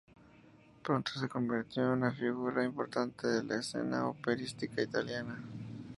Pronto 0.83 1.11
se 1.11 1.29
convirtió 1.29 1.83
en 1.83 1.89
una 1.99 2.11
figura 2.11 2.63
importante 2.65 3.27
de 3.27 3.43
la 3.43 3.59
escena 3.59 4.07
operística 4.07 4.81
italiana. 4.81 5.39